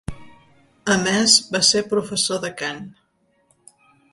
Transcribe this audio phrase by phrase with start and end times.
[0.95, 2.81] A més, va ser professor de cant.